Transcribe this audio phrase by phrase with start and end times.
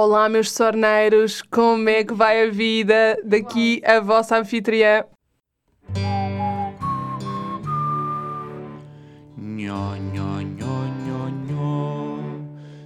[0.00, 3.18] Olá, meus sorneiros, como é que vai a vida?
[3.24, 5.04] Daqui a vossa anfitriã.
[9.36, 12.18] Nhó, nhó, nhó, nhó, nhó.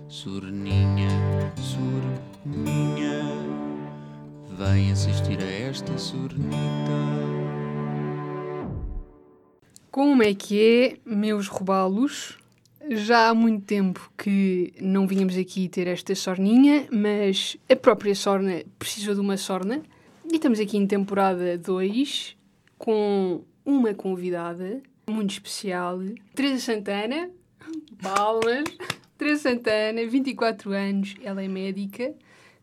[0.08, 3.20] Surninha, surninha.
[4.48, 6.56] Vem assistir a esta surnita.
[9.90, 12.41] Como é que é, meus robalos?
[12.90, 18.62] Já há muito tempo que não vínhamos aqui ter esta sorninha, mas a própria sorna
[18.78, 19.82] precisou de uma sorna.
[20.30, 22.36] E estamos aqui em temporada 2
[22.78, 26.00] com uma convidada muito especial,
[26.34, 27.30] Teresa Santana.
[28.02, 28.64] Palmas!
[29.16, 32.12] Teresa Santana, 24 anos, ela é médica,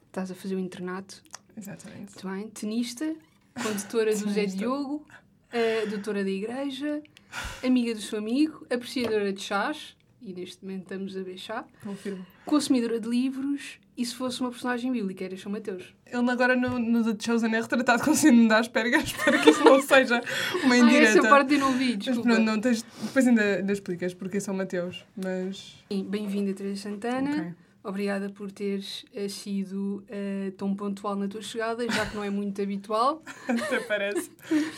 [0.08, 1.24] estás a fazer o internato,
[1.56, 2.26] Exatamente.
[2.26, 3.16] muito bem, tenista,
[3.64, 5.06] condutora do Zé Diogo,
[5.90, 7.02] doutora da igreja,
[7.64, 12.26] amiga do seu amigo, apreciadora de chás, e neste momento estamos a chá, Confirmo.
[12.46, 15.94] consumidora de livros, e se fosse uma personagem bíblica, era São Mateus.
[16.06, 19.00] Ele agora no, no The Chosen é retratado com síndrome de Asperger.
[19.04, 20.22] Espero que isso não seja
[20.64, 21.20] uma Ah, indireta.
[21.20, 22.30] essa parte eu não vi, Mas desculpa.
[22.30, 25.06] pronto, não, tens, depois ainda, ainda explicas porque são Mateus.
[25.16, 25.84] Mas.
[26.08, 27.32] Bem-vinda, Teresa Santana.
[27.32, 27.54] Ok.
[27.82, 32.30] Obrigada por teres eh, sido eh, tão pontual na tua chegada, já que não é
[32.30, 33.24] muito habitual.
[33.48, 34.30] Até parece.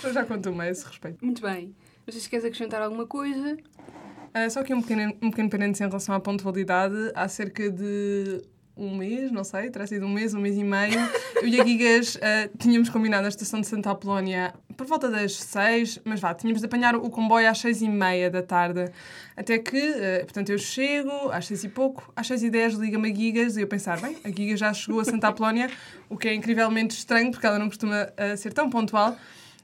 [0.03, 1.17] Eu já conto uma a esse respeito.
[1.23, 1.75] Muito bem.
[2.05, 3.57] Não sei se queres acrescentar alguma coisa.
[4.33, 6.95] Ah, só que um pequeno, um pequeno parênteses em relação à pontualidade.
[7.13, 8.41] Há cerca de
[8.77, 10.97] um mês, não sei, terá sido um mês, um mês e meio,
[11.35, 15.35] eu e a Gigas ah, tínhamos combinado a estação de Santa Apolónia por volta das
[15.35, 18.89] seis, mas vá, tínhamos de apanhar o comboio às seis e meia da tarde.
[19.35, 23.11] Até que, ah, portanto, eu chego às seis e pouco, às seis e dez liga-me
[23.11, 25.69] a Gigas e eu pensar, bem, a Gigas já chegou a Santa Apolónia,
[26.09, 29.17] o que é incrivelmente estranho porque ela não costuma ah, ser tão pontual.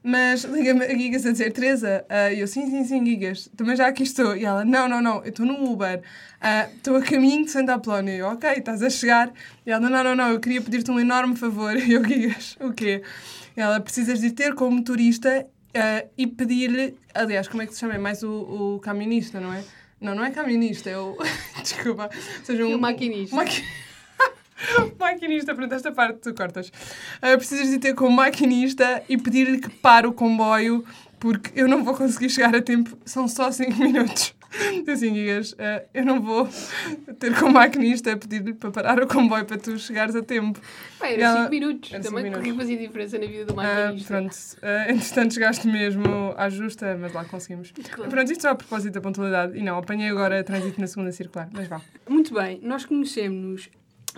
[0.10, 3.88] Mas liga-me a Gigas a dizer, Teresa, e eu, sim, sim, sim, Gigas, também já
[3.88, 4.38] aqui estou.
[4.38, 6.02] E ela, não, não, não, eu estou no Uber,
[6.40, 8.14] ah, estou a caminho de Santa Apolónia.
[8.14, 9.34] Eu, ok, estás a chegar.
[9.66, 11.76] E ela, não, não, não, eu queria pedir-te um enorme favor.
[11.86, 13.04] E eu, Gigas, o quê?
[13.58, 17.82] E ela, precisas de ter como motorista ah, e pedir-lhe, aliás, como é que se
[17.82, 17.96] chama?
[17.96, 19.62] É mais o, o camionista, não é?
[20.00, 21.18] Não, não é camionista, é o.
[21.62, 22.10] Desculpa.
[22.40, 23.36] Ou seja, um, E o maquinista.
[23.36, 23.62] Maqui...
[25.00, 26.72] maquinista, pronto, esta parte tu cortas.
[27.22, 30.84] Ah, precisas de ter como maquinista e pedir-lhe que pare o comboio
[31.20, 34.36] porque eu não vou conseguir chegar a tempo, são só 5 minutos.
[34.92, 36.48] Assim, Guias, ah, eu não vou
[37.20, 40.60] ter como maquinista pedir-lhe para parar o comboio para tu chegares a tempo.
[41.02, 41.94] E era ela- 5 minutos.
[41.94, 44.08] era Também que fazia diferença na vida do Ah, maquinista.
[44.14, 47.72] pronto, ah, entretanto chegaste mesmo à justa, mas lá conseguimos.
[47.92, 48.10] Claro.
[48.10, 49.58] Pronto, isto só a propósito da pontualidade.
[49.58, 51.82] E não, apanhei agora trânsito na segunda circular, mas vá.
[52.08, 53.70] Muito bem, nós conhecemos-nos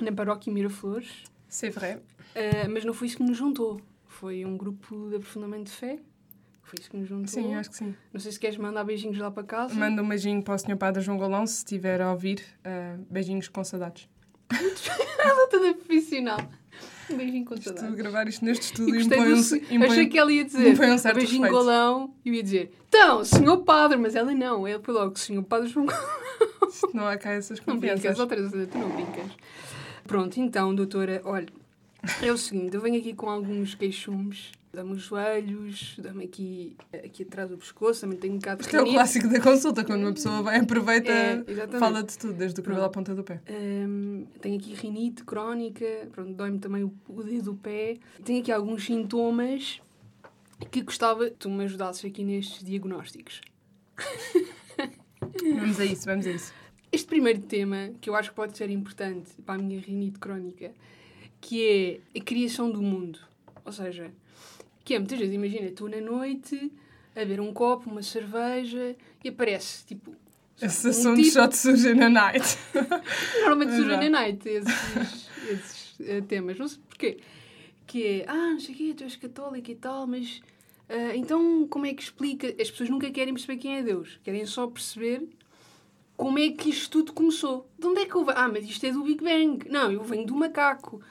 [0.01, 1.99] na paróquia Miraflores, C'est vrai.
[2.35, 3.81] ah, mas não foi isso que nos juntou.
[4.05, 5.99] Foi um grupo de aprofundamento de fé.
[6.63, 7.27] Foi isso que nos juntou.
[7.27, 7.95] Sim, acho que sim.
[8.13, 9.73] Não sei se queres mandar beijinhos lá para casa.
[9.73, 10.75] Manda um beijinho para o Sr.
[10.77, 12.43] Padre João Golão, se estiver a ouvir.
[12.59, 14.07] Uh, beijinhos com saudades.
[15.19, 16.39] Ela toda profissional.
[17.09, 17.97] Um beijinho com Estou a saudades.
[17.97, 19.39] gravar isto neste estúdio e impõe um,
[19.75, 21.63] impõe- Achei que ela ia dizer impõe um certo beijinho respeito.
[21.65, 25.43] golão e eu ia dizer então, senhor padre, mas ela não, ela foi logo, senhor
[25.43, 26.09] padre João Golão.
[26.93, 28.19] Não há cá essas Não brincas, confianças.
[28.19, 29.31] outra vez, tu não brincas.
[30.09, 31.45] Pronto, então, doutora, olha,
[32.19, 37.21] é o seguinte, eu venho aqui com alguns queixumes, dá-me os joelhos, dá-me aqui, aqui
[37.21, 40.01] atrás do pescoço, também tenho um bocado de Isto é o clássico da consulta, quando
[40.01, 41.43] uma pessoa vai, aproveita, É,
[41.77, 43.39] fala de tudo, desde o cabelo à ponta do pé.
[43.47, 47.97] Hum, tenho aqui rinite crónica, pronto, dói-me também o, o dedo do pé.
[48.25, 49.79] Tenho aqui alguns sintomas
[50.71, 53.41] que gostava que tu me ajudasses aqui nestes diagnósticos.
[55.55, 56.51] Vamos a isso, vamos a isso.
[56.91, 60.71] Este primeiro tema, que eu acho que pode ser importante para a minha rinite crónica,
[61.39, 63.19] que é a criação do mundo.
[63.63, 64.11] Ou seja,
[64.83, 66.71] que é muitas vezes, imagina, tu na noite
[67.15, 70.15] a ver um copo, uma cerveja e aparece, tipo...
[70.61, 72.57] Esses um assuntos tipo- só te surgem na night.
[73.41, 73.97] Normalmente vá.
[73.97, 76.57] na night esses, esses eh, temas.
[76.57, 77.17] Não sei porquê.
[77.87, 80.41] Que é, ah, não sei o quê, tu és católica e tal, mas...
[80.89, 82.47] ah, então, como é que explica?
[82.61, 84.19] As pessoas nunca querem perceber quem é Deus.
[84.23, 85.29] Querem só perceber
[86.19, 87.65] como é que isto tudo começou.
[87.79, 88.37] De onde é que eu venho?
[88.37, 89.69] Ah, mas isto é do Big Bang.
[89.69, 91.01] Não, eu venho do macaco.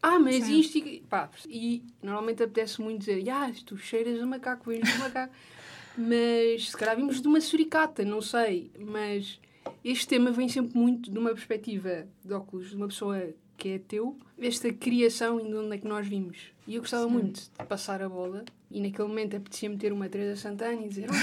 [0.00, 0.60] Ah, mas Sim.
[0.60, 0.78] isto...
[0.78, 5.34] E, pá, e normalmente apetece muito dizer, ah, tu cheiras a macaco, vens do macaco.
[5.98, 8.70] Mas se calhar vimos de uma suricata, não sei.
[8.78, 9.40] Mas
[9.84, 13.78] este tema vem sempre muito de uma perspectiva de óculos de uma pessoa que é
[13.80, 16.52] teu, esta criação e de onde é que nós vimos.
[16.68, 17.12] E eu gostava Sim.
[17.12, 21.06] muito de passar a bola e naquele momento apetecia-me ter uma Teresa Santana e dizer:
[21.08, 21.14] eu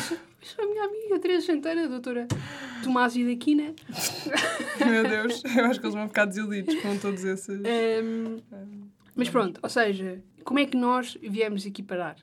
[0.42, 2.28] sou a minha amiga Teresa Santana, a doutora
[2.84, 3.74] Tomásio da Quina.
[4.86, 7.60] Meu Deus, eu acho que eles vão ficar desiludidos com todos esses.
[7.66, 8.38] Ahm,
[9.16, 12.16] mas pronto, ou seja, como é que nós viemos aqui parar?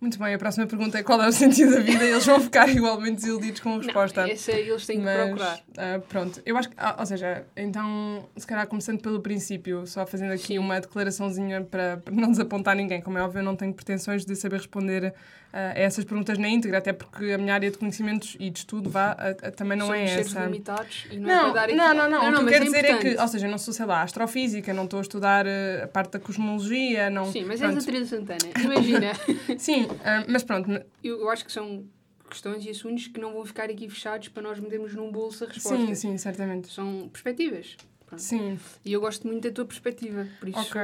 [0.00, 2.40] Muito bem, a próxima pergunta é qual é o sentido da vida e eles vão
[2.40, 4.22] ficar igualmente desiludidos com a resposta.
[4.22, 5.60] Não, essa eles têm que Mas, procurar.
[5.76, 10.06] ah, pronto, eu acho que, ah, ou seja, então, se calhar começando pelo princípio, só
[10.06, 10.58] fazendo aqui Sim.
[10.58, 13.02] uma declaraçãozinha para, para não desapontar ninguém.
[13.02, 15.12] Como é óbvio, eu não tenho pretensões de saber responder
[15.52, 18.60] ah, a essas perguntas na íntegra, até porque a minha área de conhecimentos e de
[18.60, 19.14] estudo vá,
[19.54, 20.44] também não Somos é essa.
[20.44, 21.74] limitados e não, é Não, para dar aqui...
[21.74, 22.18] não, não, não.
[22.30, 23.20] O que eu quero é dizer é que, importante.
[23.20, 26.18] ou seja, eu não sou, sei lá, astrofísica, não estou a estudar a parte da
[26.20, 27.30] cosmologia, não.
[27.30, 27.74] Sim, mas pronto.
[27.74, 28.50] és a Teresa Santana.
[28.64, 29.12] Imagina,
[29.58, 30.70] Sim, ah, mas pronto,
[31.02, 31.84] eu, eu acho que são
[32.28, 35.48] questões e assuntos que não vão ficar aqui fechados para nós metermos num bolso a
[35.48, 35.76] resposta.
[35.78, 36.72] sim, sim, certamente.
[36.72, 37.76] São perspectivas.
[38.06, 38.22] Pronto.
[38.22, 40.58] Sim, E eu gosto muito da tua perspectiva, por isso...
[40.58, 40.80] ok.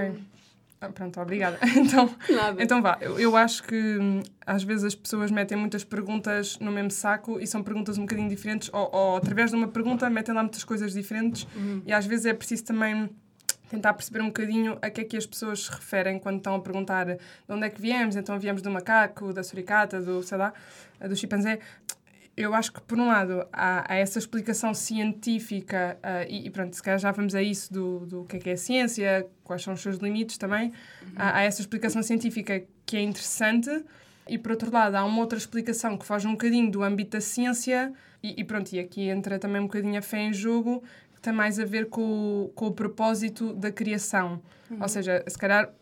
[0.81, 1.59] Ah, pronto, obrigada.
[1.77, 2.63] Então, Nada.
[2.63, 6.71] Então vá, eu, eu acho que hum, às vezes as pessoas metem muitas perguntas no
[6.71, 10.35] mesmo saco e são perguntas um bocadinho diferentes, ou, ou através de uma pergunta metem
[10.35, 11.83] lá muitas coisas diferentes Uhum.
[11.87, 13.09] e às vezes é preciso também
[13.69, 16.61] tentar perceber um bocadinho a que é que as pessoas se referem quando estão a
[16.61, 17.19] perguntar de
[17.49, 20.53] onde é que viemos, então viemos do macaco, da suricata, do, sei lá,
[21.01, 21.59] do chimpanzé.
[22.37, 26.77] Eu acho que, por um lado, há, há essa explicação científica, ah, e, e pronto,
[26.77, 29.63] se calhar já vamos a isso do, do que é que é a ciência, quais
[29.63, 30.71] são os seus limites também.
[31.17, 33.71] Há, há essa explicação científica que é interessante,
[34.29, 37.23] e por outro lado, há uma outra explicação que foge um bocadinho do âmbito da
[37.23, 37.91] ciência,
[38.23, 40.83] e, e pronto, e aqui entra também um bocadinho a fé em jogo,
[41.27, 44.41] tem mais a ver com o, com o propósito da criação.
[44.81, 45.73] Ou seja, se calhar,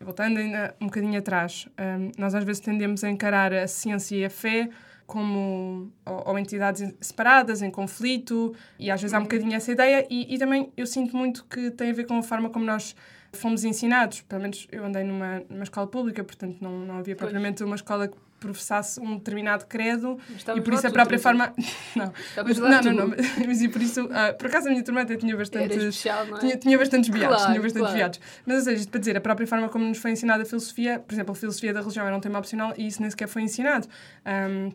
[0.00, 4.24] voltando ainda um bocadinho atrás, hum, nós às vezes tendemos a encarar a ciência e
[4.24, 4.68] a fé
[5.06, 10.06] como ou, ou entidades separadas, em conflito, e às vezes há um bocadinho essa ideia,
[10.08, 12.96] e, e também eu sinto muito que tem a ver com a forma como nós
[13.32, 14.22] fomos ensinados.
[14.22, 18.08] Pelo menos eu andei numa, numa escola pública, portanto não, não havia propriamente uma escola
[18.08, 20.18] que professasse um determinado credo,
[20.54, 21.22] e por isso a própria Teresa.
[21.22, 21.54] forma...
[21.96, 22.12] não,
[22.44, 25.16] mas, não, não, não, mas e por isso, ah, por acaso a minha turma até
[25.16, 25.76] tinha bastantes...
[25.76, 26.38] especial, é?
[26.38, 27.96] Tinha, tinha bastantes viados, Claro, tinha bastantes claro.
[27.96, 28.20] viados.
[28.46, 30.98] Mas, ou seja, isto para dizer, a própria forma como nos foi ensinada a filosofia,
[30.98, 33.42] por exemplo, a filosofia da religião era um tema opcional e isso nem sequer foi
[33.42, 33.88] ensinado.
[34.24, 34.70] Ahm,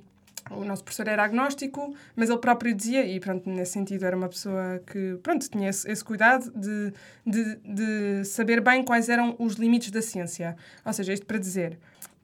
[0.49, 4.27] o nosso professor era agnóstico, mas ele próprio dizia, e pronto, nesse sentido era uma
[4.27, 6.93] pessoa que, pronto, tinha esse, esse cuidado de,
[7.25, 10.55] de, de saber bem quais eram os limites da ciência.
[10.83, 11.77] Ou seja, isto para dizer,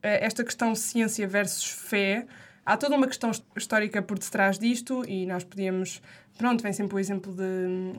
[0.07, 2.25] esta questão ciência versus fé,
[2.65, 6.01] há toda uma questão his- histórica por detrás disto e nós podíamos,
[6.37, 7.93] pronto, vem sempre o exemplo de,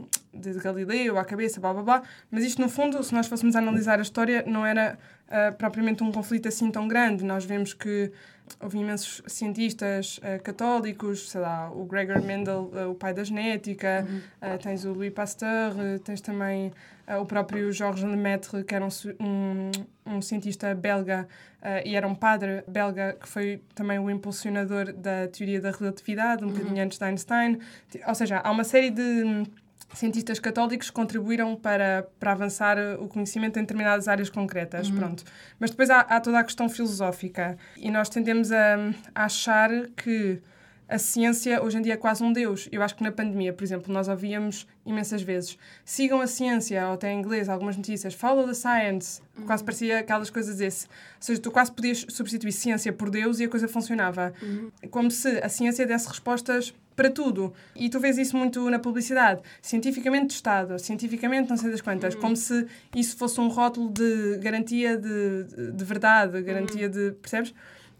[0.52, 3.98] de Galileu à cabeça, blá blá blá, mas isto no fundo, se nós fôssemos analisar
[3.98, 4.98] a história, não era
[5.28, 7.24] ah, propriamente um conflito assim tão grande.
[7.24, 8.12] Nós vemos que
[8.60, 14.06] houve imensos cientistas ah, católicos, sei lá, o Gregor Mendel, ah, o pai da genética,
[14.40, 16.72] ah, tens o Louis Pasteur, tens também
[17.20, 18.88] o próprio Georges Lemaitre, que era um,
[19.20, 19.70] um,
[20.04, 21.28] um cientista belga
[21.84, 26.48] e era um padre belga que foi também o impulsionador da teoria da relatividade, um
[26.48, 27.60] bocadinho antes de Einstein.
[28.08, 29.44] Ou seja, há uma série de hum,
[29.98, 35.24] cientistas católicos contribuíram para, para avançar uh, o conhecimento em determinadas áreas concretas, pronto.
[35.58, 38.76] Mas depois há, há toda a questão filosófica e nós tendemos a,
[39.14, 40.40] a achar que
[40.88, 42.68] a ciência hoje em dia é quase um deus.
[42.70, 46.94] Eu acho que na pandemia, por exemplo, nós ouvíamos imensas vezes sigam a ciência, ou
[46.94, 50.86] até em inglês algumas notícias, follow the science, quase parecia aquelas coisas desse.
[50.86, 54.32] Ou seja, tu quase podias substituir ciência por deus e a coisa funcionava.
[54.90, 57.52] Como se a ciência desse respostas para tudo.
[57.76, 59.42] E tu vês isso muito na publicidade.
[59.60, 62.14] Cientificamente testado, cientificamente não sei das quantas.
[62.14, 67.12] Como se isso fosse um rótulo de garantia de, de, de verdade, garantia de...
[67.12, 67.54] Percebes?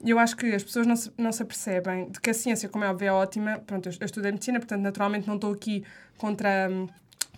[0.05, 2.69] E eu acho que as pessoas não se, não se apercebem de que a ciência,
[2.69, 3.59] como é óbvio, é ótima.
[3.67, 5.85] Pronto, eu, eu estudei medicina, portanto, naturalmente não estou aqui
[6.19, 6.87] contra, hum,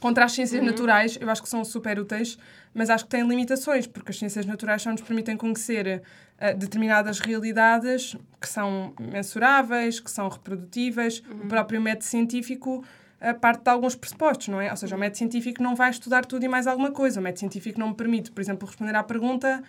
[0.00, 1.18] contra as ciências naturais.
[1.20, 2.38] Eu acho que são super úteis,
[2.74, 6.02] mas acho que têm limitações, porque as ciências naturais só nos permitem conhecer
[6.38, 11.23] ah, determinadas realidades que são mensuráveis, que são reprodutíveis.
[11.30, 12.84] O próprio método científico
[13.20, 14.70] a parte de alguns pressupostos, não é?
[14.70, 17.18] Ou seja, o método científico não vai estudar tudo e mais alguma coisa.
[17.18, 19.62] O método científico não me permite, por exemplo, responder à pergunta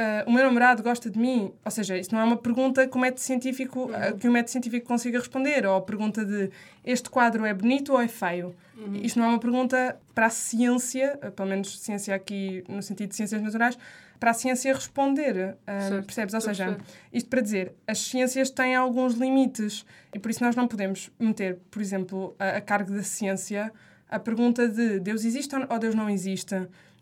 [0.00, 1.52] ah, o meu namorado gosta de mim?
[1.62, 4.50] Ou seja, isso não é uma pergunta que o método científico, ah, que o método
[4.50, 5.66] científico consiga responder.
[5.66, 6.50] Ou a pergunta de
[6.82, 8.54] este quadro é bonito ou é feio?
[9.02, 13.10] Isto não é uma pergunta para a ciência, ah, pelo menos ciência aqui no sentido
[13.10, 13.76] de ciências naturais,
[14.18, 15.56] para a ciência responder.
[15.66, 16.34] Certo, percebes?
[16.34, 16.78] Ou seja,
[17.12, 21.58] isto para dizer, as ciências têm alguns limites e por isso nós não podemos meter,
[21.70, 23.70] por exemplo, a, a cargo da ciência
[24.10, 26.56] a pergunta de Deus existe ou Deus não existe.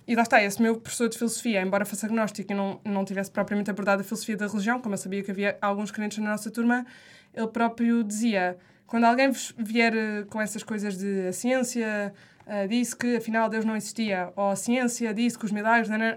[0.09, 3.31] E lá está, esse meu professor de filosofia, embora fosse agnóstico e não, não tivesse
[3.31, 6.51] propriamente abordado a filosofia da religião, como eu sabia que havia alguns crentes na nossa
[6.51, 6.87] turma,
[7.35, 12.15] ele próprio dizia: quando alguém vier eh, com essas coisas de a ciência
[12.47, 15.91] eh, disse que afinal Deus não existia, ou a ciência disse que os milagres.
[15.91, 16.17] Não, não,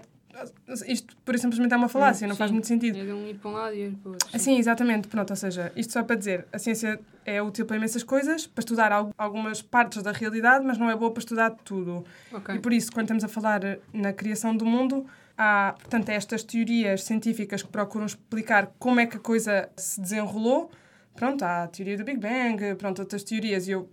[0.86, 2.54] isto, por simplesmente, é uma falácia, não faz Sim.
[2.54, 2.98] muito sentido.
[2.98, 4.38] É de um ir para um lado e ir para o outro.
[4.38, 5.08] Sim, exatamente.
[5.08, 8.60] Pronto, ou seja, isto só para dizer, a ciência é útil para imensas coisas, para
[8.60, 12.04] estudar al- algumas partes da realidade, mas não é boa para estudar tudo.
[12.32, 12.54] Ok.
[12.54, 13.60] E por isso, quando estamos a falar
[13.92, 19.16] na criação do mundo, há, portanto, estas teorias científicas que procuram explicar como é que
[19.16, 20.70] a coisa se desenrolou.
[21.14, 23.88] Pronto, há a teoria do Big Bang, pronto, outras teorias, e eu,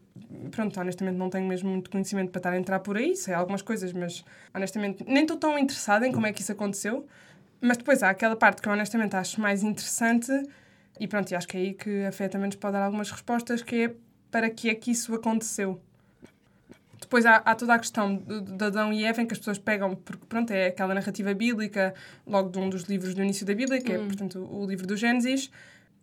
[0.52, 3.62] pronto, honestamente não tenho mesmo muito conhecimento para estar a entrar por aí, sei algumas
[3.62, 4.24] coisas, mas
[4.54, 7.06] honestamente nem estou tão interessada em como é que isso aconteceu.
[7.62, 10.32] Mas depois há aquela parte que eu honestamente acho mais interessante,
[11.00, 13.12] e pronto, e acho que é aí que a fé também nos pode dar algumas
[13.12, 13.96] respostas, que é
[14.32, 15.82] para que é que isso aconteceu.
[17.02, 19.96] Depois há, há toda a questão de, Adão e Eva, em que as pessoas pegam,
[19.96, 21.94] porque pronto, é aquela narrativa bíblica,
[22.26, 24.96] logo de um dos livros do início da Bíblia, que é, portanto, o livro do
[24.96, 25.50] Gênesis.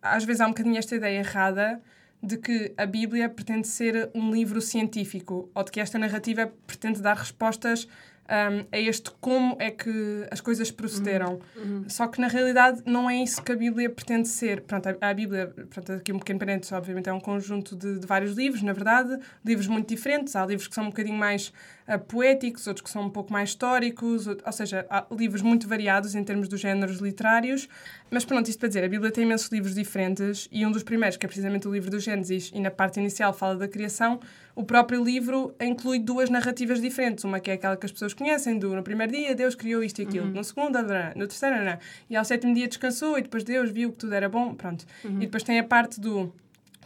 [0.01, 1.81] Às vezes há um bocadinho esta ideia errada
[2.21, 7.01] de que a Bíblia pretende ser um livro científico, ou de que esta narrativa pretende
[7.01, 7.87] dar respostas
[8.27, 11.39] um, a este como é que as coisas procederam.
[11.87, 14.61] Só que na realidade não é isso que a Bíblia pretende ser.
[14.61, 18.07] Pronto, a, a Bíblia, pronto, aqui um pequeno parênteses, obviamente é um conjunto de, de,
[18.07, 20.35] vários livros, na verdade, livros muito diferentes.
[20.35, 21.53] Há livros que são um bocadinho mais
[21.87, 25.67] uh, poéticos, outros que são um pouco mais históricos, ou, ou seja, há livros muito
[25.67, 27.67] variados em termos dos géneros literários.
[28.09, 31.17] Mas pronto, isto para dizer, a Bíblia tem imensos livros diferentes e um dos primeiros,
[31.17, 34.19] que é precisamente o livro do Gênesis, e na parte inicial fala da criação,
[34.55, 37.23] o próprio livro inclui duas narrativas diferentes.
[37.23, 39.99] Uma que é aquela que as pessoas conhecem, do no primeiro dia Deus criou isto
[39.99, 40.33] e aquilo, uhum.
[40.33, 40.79] no segundo,
[41.15, 41.77] no terceiro, não.
[42.09, 44.85] e ao sétimo dia descansou e depois Deus viu que tudo era bom, pronto.
[45.03, 45.17] Uhum.
[45.17, 46.33] E depois tem a parte do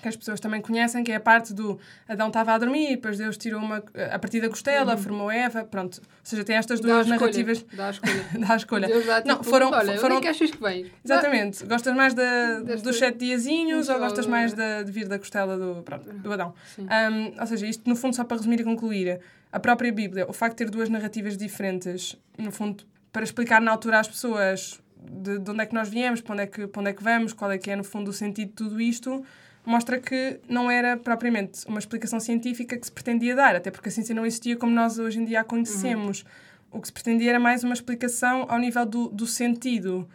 [0.01, 2.95] que as pessoas também conhecem, que é a parte do Adão estava a dormir e
[2.95, 4.97] depois Deus tirou uma a partir da costela, uhum.
[4.97, 5.99] formou Eva, pronto.
[5.99, 7.65] Ou seja, tem estas duas dá narrativas.
[7.73, 8.25] Dá a escolha.
[8.39, 8.87] dá a escolha.
[8.87, 10.17] Deus dá, tipo, não, foram, olha, foram...
[10.17, 10.91] onde é que achas que vem?
[11.03, 11.65] Exatamente.
[11.65, 12.89] Gostas mais da, Desta...
[12.89, 16.53] dos sete diazinhos ou gostas mais da, de vir da costela do, pronto, do Adão?
[16.77, 19.19] Um, ou seja, isto no fundo só para resumir e concluir,
[19.51, 23.71] a própria Bíblia, o facto de ter duas narrativas diferentes, no fundo, para explicar na
[23.71, 26.79] altura às pessoas de, de onde é que nós viemos, para onde é que, para
[26.79, 29.23] onde é que vamos, qual é que é no fundo o sentido de tudo isto,
[29.65, 33.91] mostra que não era propriamente uma explicação científica que se pretendia dar, até porque a
[33.91, 36.21] ciência não existia como nós hoje em dia a conhecemos.
[36.21, 36.77] Uhum.
[36.77, 40.07] O que se pretendia era mais uma explicação ao nível do, do sentido.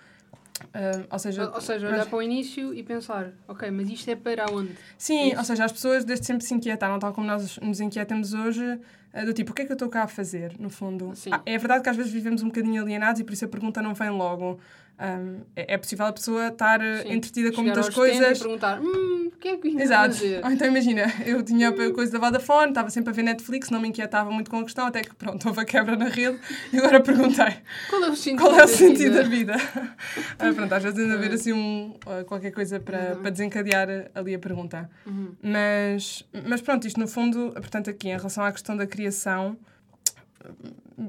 [0.64, 2.08] Uh, ou seja, ou, ou seja olhar mas...
[2.08, 4.70] para o início e pensar, ok, mas isto é para onde?
[4.96, 8.80] Sim, ou seja, as pessoas desde sempre se inquietaram, tal como nós nos inquietamos hoje,
[9.24, 11.12] do tipo, o que é que eu estou cá a fazer, no fundo?
[11.30, 13.80] Ah, é verdade que às vezes vivemos um bocadinho alienados e por isso a pergunta
[13.80, 14.58] não vem logo.
[14.98, 17.12] Um, é, é, possível a pessoa estar eh, Sim.
[17.12, 18.38] entretida com muitas coisas.
[18.38, 20.14] E perguntar, hum, o que é que eu Exato.
[20.14, 20.40] fazer?
[20.50, 23.88] Então imagina, eu tinha a coisa da Vodafone, estava sempre a ver Netflix, não me
[23.88, 26.38] inquietava muito com a questão, até que pronto, houve a quebra na rede
[26.72, 27.58] e agora perguntei
[27.90, 29.22] qual é o sentido, qual é o da, sentido vida?
[29.22, 29.56] da vida.
[30.38, 31.94] ah, pronto, às vezes ainda haver assim um,
[32.26, 33.20] qualquer coisa para, uhum.
[33.20, 34.90] para desencadear ali a pergunta.
[35.06, 35.34] Uhum.
[35.42, 39.05] Mas, mas pronto, isto no fundo, portanto, aqui em relação à questão da criação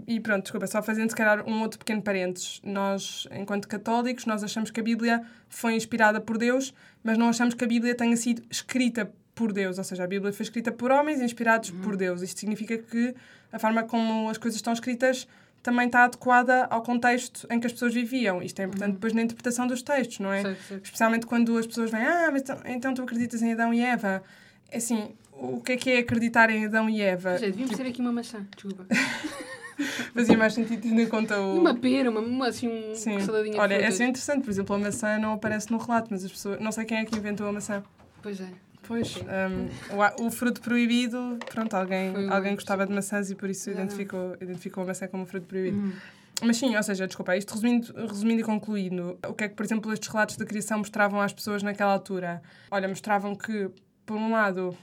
[0.08, 2.62] e pronto, desculpa, só fazendo se calhar um outro pequeno parênteses.
[2.64, 6.74] Nós, enquanto católicos, nós achamos que a Bíblia foi inspirada por Deus,
[7.04, 10.34] mas não achamos que a Bíblia tenha sido escrita por Deus, ou seja, a Bíblia
[10.34, 11.82] foi escrita por homens inspirados uhum.
[11.82, 12.22] por Deus.
[12.22, 13.14] Isto significa que
[13.52, 15.28] a forma como as coisas estão escritas
[15.62, 18.42] também está adequada ao contexto em que as pessoas viviam.
[18.42, 18.96] Isto é importante uhum.
[18.96, 20.44] depois na interpretação dos textos, não é?
[20.44, 20.80] Sim, sim.
[20.84, 24.24] Especialmente quando as pessoas vêm, ah, mas então, então tu acreditas em Adão e Eva.
[24.70, 27.38] É assim, o que é que é acreditar em Adão e Eva?
[27.38, 27.84] Já, devíamos tipo...
[27.84, 28.86] ter aqui uma maçã, desculpa.
[30.14, 31.60] Fazia mais sentido tendo em conta o.
[31.60, 33.20] Uma pera, uma, uma assim, um Sim.
[33.20, 36.32] saladinha Olha, essa é interessante, por exemplo, a maçã não aparece no relato, mas as
[36.32, 36.60] pessoas.
[36.60, 37.84] Não sei quem é que inventou a maçã.
[38.22, 38.48] Pois é.
[38.88, 43.70] Pois, um, o, o, fruto proibido, pronto, alguém, alguém gostava de maçãs e por isso
[43.70, 45.78] identificou, identificou a maçã como fruto proibido.
[45.78, 45.94] Uhum.
[46.42, 49.66] Mas sim, ou seja, desculpa, isto resumindo, resumindo e concluindo, o que é que, por
[49.66, 52.42] exemplo, estes relatos da criação mostravam às pessoas naquela altura?
[52.72, 53.70] Olha, mostravam que,
[54.06, 54.78] por um lado,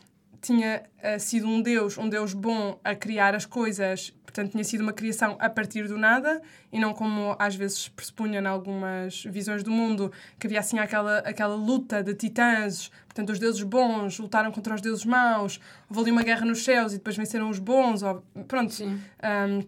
[0.45, 4.83] tinha uh, sido um Deus, um Deus bom a criar as coisas, portanto, tinha sido
[4.83, 9.63] uma criação a partir do nada e não como às vezes pressupunha em algumas visões
[9.63, 14.53] do mundo, que havia assim aquela, aquela luta de titãs, portanto, os deuses bons lutaram
[14.53, 15.59] contra os deuses maus,
[15.89, 18.75] houve ali uma guerra nos céus e depois venceram os bons, ou, pronto.
[18.85, 19.65] Um,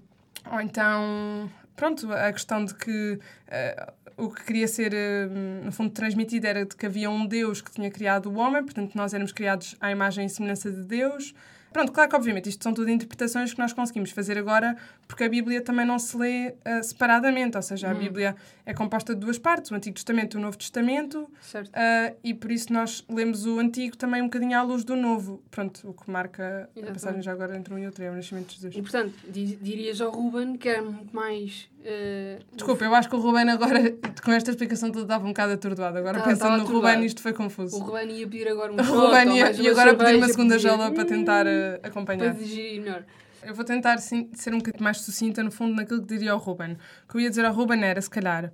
[0.52, 3.18] ou então, pronto, a questão de que.
[3.48, 5.26] Uh, o que queria ser, eh,
[5.62, 8.94] no fundo, transmitido era de que havia um Deus que tinha criado o homem, portanto,
[8.94, 11.34] nós éramos criados à imagem e semelhança de Deus.
[11.76, 14.74] Pronto, claro que, obviamente, isto são tudo interpretações que nós conseguimos fazer agora,
[15.06, 17.98] porque a Bíblia também não se lê uh, separadamente, ou seja, a hum.
[17.98, 22.32] Bíblia é composta de duas partes, o Antigo Testamento e o Novo Testamento, uh, e
[22.32, 25.42] por isso nós lemos o Antigo também um bocadinho à luz do Novo.
[25.50, 26.88] Pronto, o que marca Exatamente.
[26.88, 28.74] a passagem já agora entre um e outro é o nascimento de Jesus.
[28.74, 33.20] E, portanto, dirias ao Ruben que era muito mais Uh, Desculpa, eu acho que o
[33.20, 33.78] Ruben agora,
[34.24, 35.98] com esta explicação toda, estava um bocado atordoado.
[35.98, 37.76] Agora, tá, pensando no Ruben, isto foi confuso.
[37.76, 40.90] O Ruben ia pedir agora um o Ruben ia, e agora pedir uma segunda jola
[40.90, 42.34] para tentar uh, acompanhar.
[42.34, 43.04] Para digerir melhor.
[43.40, 46.38] Eu vou tentar sim, ser um bocadinho mais sucinta, no fundo, naquilo que diria ao
[46.38, 46.72] Ruben.
[46.72, 48.52] O que eu ia dizer ao Ruben era, se calhar,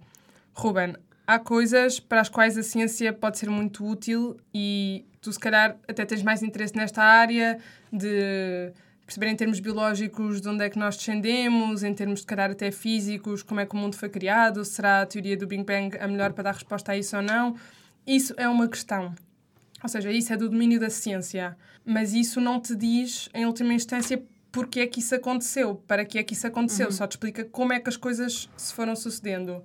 [0.52, 0.94] Ruben,
[1.26, 5.78] há coisas para as quais a ciência pode ser muito útil e tu, se calhar,
[5.88, 7.58] até tens mais interesse nesta área
[7.90, 8.72] de
[9.12, 12.70] perceber em termos biológicos de onde é que nós descendemos, em termos de calhar até
[12.70, 16.08] físicos, como é que o mundo foi criado, será a teoria do Big Bang a
[16.08, 17.54] melhor para dar resposta a isso ou não.
[18.06, 19.14] Isso é uma questão.
[19.82, 21.54] Ou seja, isso é do domínio da ciência.
[21.84, 26.18] Mas isso não te diz, em última instância, porque é que isso aconteceu, para que
[26.18, 26.90] é que isso aconteceu.
[26.90, 29.62] Só te explica como é que as coisas se foram sucedendo.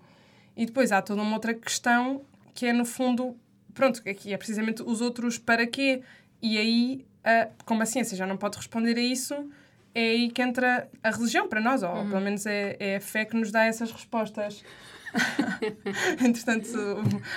[0.58, 2.22] E depois há toda uma outra questão
[2.54, 3.38] que é, no fundo,
[3.74, 6.02] pronto, que é precisamente os outros para quê.
[6.42, 9.36] E aí, a, como a ciência já não pode responder a isso,
[9.94, 13.26] é aí que entra a religião para nós, ou pelo menos é, é a fé
[13.26, 14.64] que nos dá essas respostas.
[16.24, 16.78] Entretanto,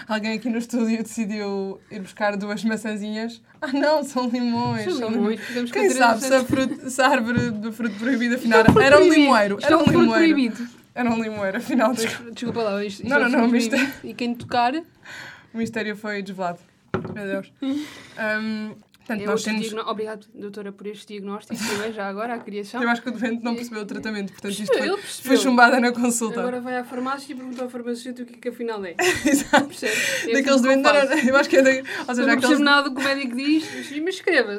[0.07, 3.43] alguém aqui no estúdio decidiu ir buscar duas maçãzinhas.
[3.61, 4.95] Ah, não, são limões.
[4.95, 8.65] São limões, podemos Quem sabe se a, fruta, se a árvore do fruto proibido afinal
[8.65, 9.59] fruto era um limoeiro.
[9.63, 10.13] Era um limoeiro.
[10.13, 10.69] proibido.
[10.95, 11.89] Era um limoeiro, afinal.
[11.89, 13.77] Mas, Desculpa lá, isto, isto Não, é não, não, proibido.
[14.05, 16.59] E quem tocar, O mistério foi desvelado.
[17.15, 17.53] Meu Deus.
[18.21, 18.75] Um,
[19.19, 19.61] portanto, é nós temos...
[19.63, 21.59] diagnó- Obrigado, doutora, por este diagnóstico.
[21.67, 22.83] Também já agora, a criação.
[22.83, 25.93] Eu acho que o doente não percebeu o tratamento, portanto isto foi, foi chumbada na
[25.93, 26.41] consulta.
[26.41, 28.95] Agora vai à farmácia e pergunta ao farmacêutico o que é que afinal é.
[29.27, 29.67] Exato.
[29.67, 29.93] Percebe?
[30.31, 31.27] É Daqueles que eu doentes.
[31.29, 31.63] Eu acho que é.
[31.63, 34.59] Da, ou Eu seja, não percebo aqueles, nada do que o médico diz, mas escreva.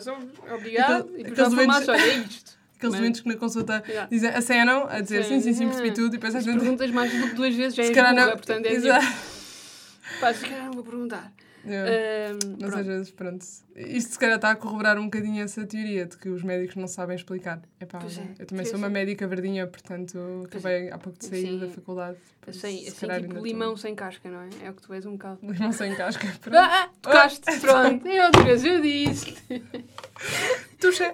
[0.54, 1.02] Obrigado.
[1.04, 2.58] Aquele- E depois farmácia, doentes- olha, é isto.
[2.78, 4.08] aqueles doentes que na consulta Yeah.
[4.10, 6.60] dizem, acenam, a dizer sim, sim, sim, percebi tudo, e depois às vezes.
[6.60, 8.32] perguntas mais do que duas vezes, já burra, não.
[8.32, 9.06] portanto é Exato.
[9.06, 11.32] tipo, pá, se calhar não vou perguntar.
[11.66, 12.38] Yeah.
[12.60, 13.46] Mas às vezes, pronto.
[13.76, 16.88] Isto se calhar está a corroborar um bocadinho essa teoria de que os médicos não
[16.88, 17.62] sabem explicar.
[17.80, 18.42] Epá, é.
[18.42, 18.94] eu também sou uma sim.
[18.94, 21.60] médica verdinha, portanto, acabei há pouco de sair Sim.
[21.60, 22.18] da faculdade.
[22.40, 24.50] por Assim, assim tipo limão sem casca, não é?
[24.64, 25.40] É o que tu és um bocado.
[25.44, 26.28] Limão sem casca.
[26.42, 26.58] Pronto.
[26.58, 28.08] Ah, ah, tocaste, pronto.
[28.08, 29.36] Eu outra vez, eu disse.
[30.80, 31.14] Tuxa.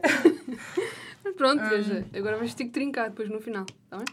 [1.23, 1.69] Mas pronto, Ahm.
[1.69, 4.05] veja, agora vais ter que trincar depois no final, está bem?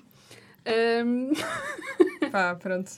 [0.66, 1.32] Ahm,
[2.34, 2.90] Pá, pronto.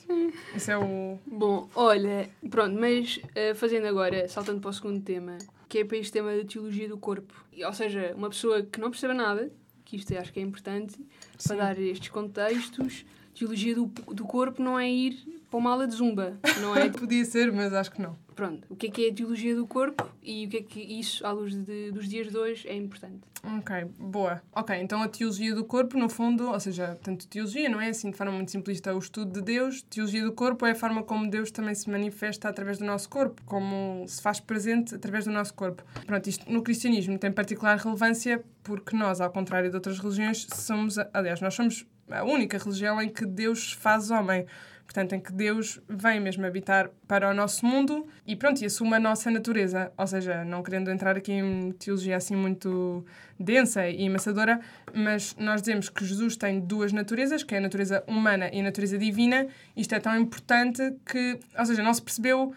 [0.55, 1.19] Isso é o.
[1.27, 5.37] Bom, olha, pronto, mas eh, fazendo agora, saltando para o segundo tema,
[5.69, 7.45] que é para este tema da teologia do corpo.
[7.53, 9.51] E, Ou seja, uma pessoa que não perceba nada,
[9.85, 10.95] que isto acho que é importante,
[11.37, 11.49] Sim.
[11.49, 15.95] para dar estes contextos, teologia do, do corpo não é ir para uma aula de
[15.95, 16.89] zumba, não é?
[16.91, 18.15] Podia ser, mas acho que não.
[18.35, 20.79] Pronto, o que é que é a teologia do corpo e o que é que
[20.79, 23.21] isso, à luz de- dos dias de hoje, é importante.
[23.43, 24.41] Ok, boa.
[24.53, 28.11] Ok, então a teologia do corpo, no fundo, ou seja, portanto, teologia não é assim
[28.11, 29.81] de forma muito simplista o estudo de Deus.
[29.81, 33.41] Teologia do corpo é a forma como Deus também se manifesta através do nosso corpo,
[33.45, 35.83] como se faz presente através do nosso corpo.
[36.05, 40.97] Pronto, isto no cristianismo tem particular relevância porque nós, ao contrário de outras religiões, somos,
[41.11, 44.45] aliás, nós somos a única religião em que Deus faz homem.
[44.87, 48.95] Portanto, em que Deus vem mesmo habitar para o nosso mundo e pronto, e assume
[48.95, 49.91] a nossa natureza.
[49.97, 53.05] Ou seja, não querendo entrar aqui em teologia assim muito
[53.37, 54.61] densa e amassadora,
[54.93, 58.63] mas nós dizemos que Jesus tem duas naturezas, que é a natureza humana e a
[58.63, 59.47] natureza divina.
[59.75, 62.53] Isto é tão importante que, ou seja, não se percebeu,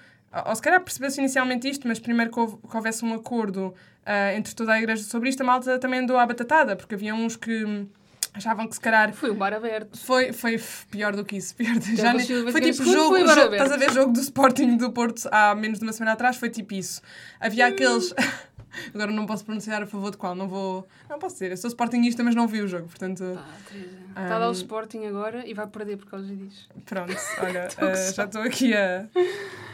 [0.47, 3.75] ou se calhar percebeu-se inicialmente isto, mas primeiro que, houve- que houvesse um acordo
[4.07, 7.13] ah, entre toda a igreja sobre isto, a malta também andou à batatada, porque havia
[7.13, 7.87] uns que
[8.35, 9.99] achavam que se calhar Foi um bar aberto.
[9.99, 11.55] foi, foi pior do que isso.
[11.61, 13.55] Pior do, Já nem- foi tipo jogo, foi jogo-.
[13.55, 16.37] Estás a ver jogo do Sporting do Porto há menos de uma semana atrás?
[16.37, 17.01] Foi tipo isso.
[17.41, 18.15] Havia aqueles.
[18.95, 20.87] Agora não posso pronunciar a favor de qual, não vou.
[21.09, 23.25] Não posso dizer, eu sou Sportingista, mas não vi o jogo, portanto.
[23.35, 23.89] Pá, Teresa.
[24.11, 24.53] Está a dar o.
[24.53, 26.69] Sporting agora e vai perder por causa disso.
[26.87, 28.13] Pronto, olha, gozar.
[28.15, 29.07] já estou aqui a.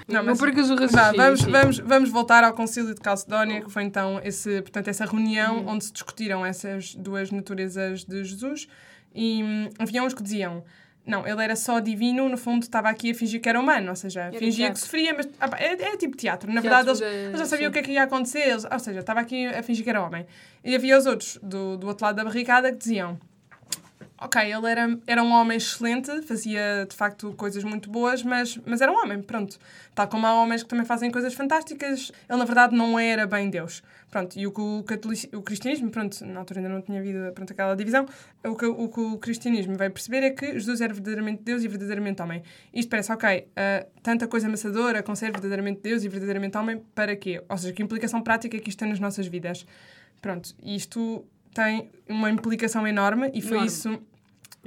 [0.09, 1.17] Não, mas- percas o raciocínio.
[1.17, 5.59] vamos, vamos, vamos voltar ao Concílio de Calcedónia, que foi então esse, portanto, essa reunião
[5.59, 5.69] Uhum.
[5.71, 8.69] onde se discutiram essas duas naturezas de Jesus.
[9.15, 10.63] E hum, havia uns que diziam.
[11.05, 13.97] Não, ele era só divino, no fundo estava aqui a fingir que era humano, ou
[13.97, 14.75] seja, fingia teatro.
[14.75, 16.53] que sofria, mas ah, é, é tipo teatro.
[16.53, 18.79] Na Teatro verdade, eles, eles já sabiam o que é que ia acontecer, eles- ou
[18.81, 20.27] seja, estava aqui a fingir que era homem.
[20.65, 23.19] E havia os outros do, do outro lado da barricada que diziam:
[24.19, 28.81] Ok, ele era, era um homem excelente, fazia de facto coisas muito boas, mas, mas
[28.81, 29.59] era um homem, pronto.
[29.95, 33.51] Tal como há homens que também fazem coisas fantásticas, ele na verdade não era bem
[33.51, 33.83] Deus.
[34.11, 37.31] Pronto, e o que o, catolici- o cristianismo, pronto, na altura ainda não tinha havido
[37.35, 38.07] pronto, aquela divisão,
[38.43, 41.69] o que, o que o cristianismo vai perceber é que Jesus era verdadeiramente Deus e
[41.69, 42.43] verdadeiramente homem.
[42.73, 47.15] Isto parece, ok, ah, tanta coisa amassadora com ser verdadeiramente Deus e verdadeiramente homem, para
[47.17, 47.43] quê?
[47.47, 49.67] Ou seja, que implicação prática é que isto tem nas nossas vidas?
[50.23, 51.23] Pronto, isto
[51.57, 53.67] tem uma implicação enorme e foi Enorme.
[53.67, 53.99] isso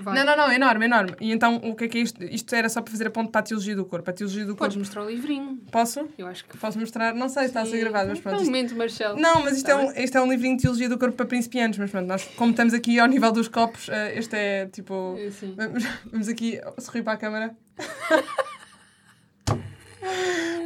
[0.02, 0.16] Vai.
[0.18, 1.12] não, não, não, enorme, enorme.
[1.20, 2.24] E então, o que é que é isto?
[2.24, 4.10] Isto era só para fazer a ponte para a teologia do corpo.
[4.10, 4.80] A teologia do Podes corpo.
[4.80, 5.58] mostrar o livrinho.
[5.72, 6.08] Posso?
[6.18, 6.58] Eu acho que.
[6.58, 7.14] Posso mostrar?
[7.14, 8.36] Não sei se está a ser gravado, mas pronto.
[8.38, 9.20] um isto- momento, Marcelo.
[9.20, 11.26] Não, mas isto Tá é, um, isto é um livrinho de teologia do corpo para
[11.26, 15.16] principiantes, mas pronto, nós, como estamos aqui ao nível dos copos, eh, este é tipo.
[15.20, 15.54] É, Sim.
[15.58, 17.56] Vamos, vamos aqui sorrir para a câmara.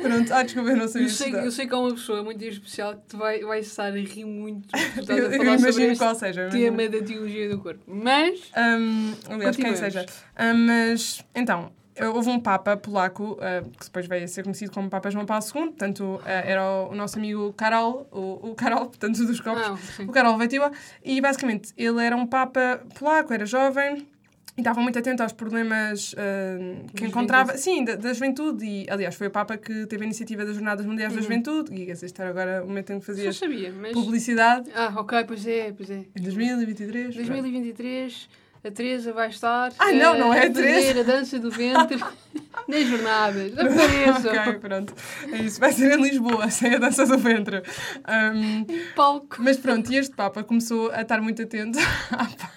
[0.04, 1.46] pronto, ah, desculpa, eu não sabia Eu sei, estudar.
[1.46, 4.68] eu sei que há uma pessoa muito especial que vai, vai estar a rir muito
[5.10, 6.50] Eu, eu imagino qual seja.
[6.50, 7.82] tema da teologia do corpo.
[7.88, 10.06] Mas, Um, aliás, quem seja.
[10.39, 11.72] Um, mas, então,
[12.13, 15.44] houve um Papa polaco, uh, que depois veio a ser conhecido como Papa João Paulo
[15.44, 19.62] II, portanto, uh, era o, o, nosso amigo Karol, o, o Karol, portanto, dos copos,
[20.00, 20.72] Ah, o Karol Wojtyła,
[21.04, 24.08] e basicamente ele era um Papa polaco, era jovem,
[24.56, 28.86] e estava muito atento aos problemas uh, que Da encontrava, sim, da, da juventude, e
[28.89, 31.24] aliás foi o Papa que teve a iniciativa das Jornadas Mundiais da Uhum.
[31.24, 33.94] Juventude, e esse era agora o momento em que fazias sabia, mas...
[33.94, 36.06] publicidade, Ah, ok, pois é, pois é.
[36.16, 37.16] em 2023.
[37.16, 38.30] 2023,
[38.66, 41.98] a Teresa vai estar Ai, não, não é a a fazer a dança do ventre
[42.68, 43.52] nas jornadas.
[43.60, 44.32] Apareçam.
[44.42, 44.94] ok, pronto.
[45.32, 45.60] É isso.
[45.60, 47.62] Vai ser em Lisboa, sem a dança do ventre.
[48.08, 49.38] Um, Palco.
[49.39, 51.78] mas pronto, e este Papa começou a estar muito atento.
[52.12, 52.52] Ah, pá.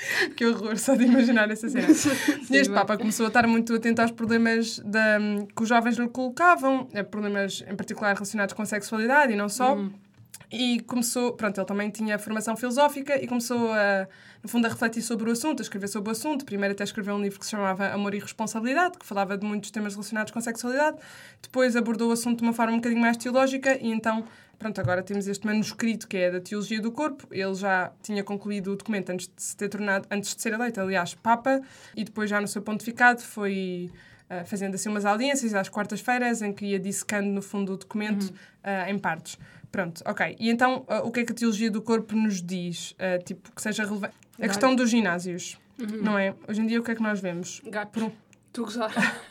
[0.36, 1.88] que horror, só de imaginar essa cena.
[2.50, 5.18] E este Papa começou a estar muito atento aos problemas da,
[5.54, 9.48] que os jovens lhe colocavam, eh, problemas em particular relacionados com a sexualidade e não
[9.48, 9.74] só.
[9.74, 9.92] Uhum.
[10.52, 14.08] E começou, pronto, ele também tinha formação filosófica e começou a,
[14.42, 16.44] no fundo, a refletir sobre o assunto, a escrever sobre o assunto.
[16.44, 19.70] Primeiro até escreveu um livro que se chamava Amor e Responsabilidade, que falava de muitos
[19.70, 20.96] temas relacionados com a sexualidade.
[21.40, 24.24] Depois abordou o assunto de uma forma um bocadinho mais teológica e então,
[24.58, 27.28] pronto, agora temos este manuscrito que é da Teologia do Corpo.
[27.30, 30.80] Ele já tinha concluído o documento antes de se ter tornado, antes de ser eleito,
[30.80, 31.60] aliás, Papa,
[31.96, 33.88] e depois já no seu pontificado foi
[34.28, 38.24] uh, fazendo assim umas audiências às quartas-feiras em que ia dissecando no fundo o documento
[38.24, 39.38] uh, em partes.
[39.72, 40.36] Pronto, ok.
[40.38, 42.92] E então, uh, o que é que a teologia do corpo nos diz?
[42.92, 44.14] Uh, tipo, que seja relevante.
[44.40, 45.58] A questão dos ginásios,
[46.02, 46.34] não é?
[46.48, 47.60] Hoje em dia, o que é que nós vemos?
[47.66, 47.90] Gato.
[47.92, 48.12] Por um-
[48.52, 48.90] Tu gozar.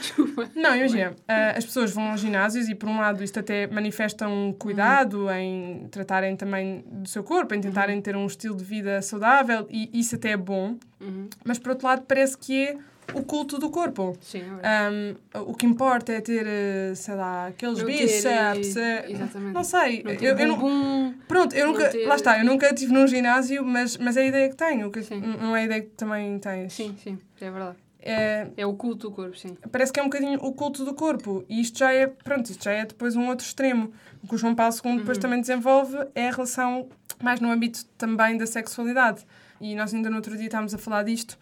[0.00, 0.48] Desculpa.
[0.54, 4.26] Não, imagina, uh, as pessoas vão aos ginásios e, por um lado, isto até manifesta
[4.26, 9.02] um cuidado em tratarem também do seu corpo, em tentarem ter um estilo de vida
[9.02, 11.28] saudável, e isso até é bom, Uhum.
[11.44, 12.78] mas, por outro lado, parece que é
[13.14, 14.16] o culto do corpo.
[14.20, 14.90] Sim, é.
[15.38, 18.76] Um, o que importa é ter, uh, sei lá, aqueles Não ter, bíceps.
[18.76, 19.54] eh, Exatamente.
[19.54, 21.14] Não sei, Não eu, eu não.
[21.26, 21.88] Pronto, eu nunca.
[21.88, 24.90] ter- Lá está, eu nunca estive num ginásio, mas, mas é a ideia que tenho.
[24.90, 25.20] Que, Sim.
[25.20, 26.72] não é a ideia que também tens.
[26.72, 27.76] Sim, sim, é verdade.
[28.00, 29.56] É, É o culto do corpo, sim.
[29.72, 31.44] parece que é um bocadinho o culto do corpo.
[31.48, 33.92] E isto já é, pronto, isto já é depois um outro extremo.
[34.22, 36.88] O que o João Paulo II depois também desenvolve é a relação
[37.22, 39.26] mais no âmbito também da sexualidade.
[39.60, 41.36] E nós ainda no outro dia estávamos a falar disto,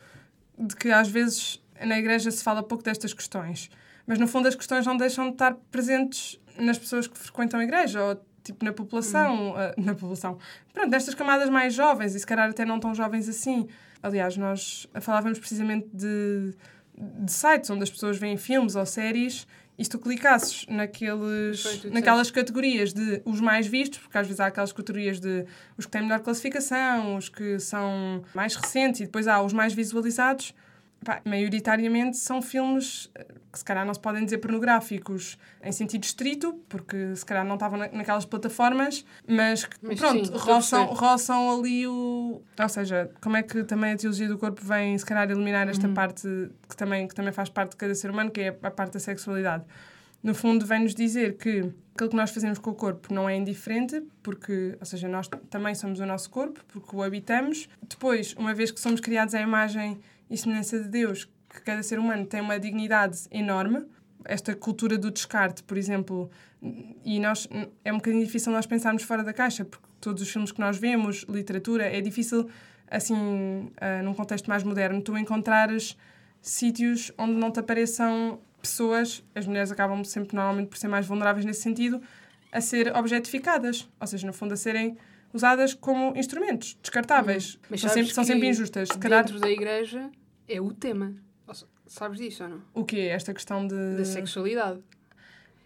[0.59, 3.71] de que às vezes na igreja se fala pouco destas questões.
[4.07, 7.65] Mas no fundo as questões não deixam de estar presentes nas pessoas que frequentam a
[7.65, 10.39] igreja ou tipo na população, ah, na população.
[10.73, 13.69] Pronto, nestas camadas mais jovens e se calhar até não tão jovens assim.
[14.03, 16.55] Aliás, nós falávamos precisamente de,
[16.97, 19.47] de sites onde as pessoas veem filmes ou séries
[19.79, 24.41] e se tu clicasses naqueles, Foi, naquelas categorias de os mais vistos, porque às vezes
[24.41, 25.45] há aquelas categorias de
[25.77, 29.75] os que têm melhor classificação, os que são mais recentes e depois há os mais
[29.75, 30.55] visualizados,
[31.05, 36.05] pá, maioritariamente são filmes eh, que se calhar não se podem dizer pornográficos em sentido
[36.05, 40.87] estrito, porque se calhar não estavam na- naquelas plataformas, mas que, Mas pronto, sim, roçam,
[40.87, 42.43] roçam ali o.
[42.59, 45.71] Ou seja, como é que também a teologia do corpo vem, se calhar, eliminar Uhum.
[45.71, 46.27] esta parte
[46.69, 49.01] que também, que também faz parte de cada ser humano, que é a parte da
[49.01, 49.65] sexualidade.
[50.23, 54.03] No fundo, vem-nos dizer que aquilo que nós fazemos com o corpo não é indiferente,
[54.23, 57.69] porque, ou seja, nós também somos o nosso corpo, porque o habitamos.
[57.83, 61.99] Depois, uma vez que somos criados à imagem e semelhança de Deus, que cada ser
[61.99, 63.87] humano tem uma dignidade enorme,
[64.25, 66.31] esta cultura do descarte, por exemplo,
[67.05, 67.49] e nós
[67.85, 70.77] é um bocadinho difícil nós pensarmos fora da caixa, porque todos os filmes que nós
[70.77, 72.49] vemos, literatura, é difícil,
[72.91, 75.97] assim, ah, num contexto mais moderno, tu encontrares
[76.41, 81.45] sítios onde não te apareçam pessoas, as mulheres acabam sempre normalmente por ser mais vulneráveis
[81.45, 82.01] nesse sentido,
[82.51, 84.97] a ser objetificadas, ou seja, no fundo a serem
[85.33, 87.59] usadas como instrumentos descartáveis.
[87.69, 88.89] Mas São sempre, são sempre injustas.
[88.89, 90.11] Se calhar, Dentro da igreja
[90.49, 91.15] é o tema.
[91.89, 92.63] Sabes disso ou não?
[92.75, 93.97] o que é esta questão de...
[93.97, 94.81] Da sexualidade.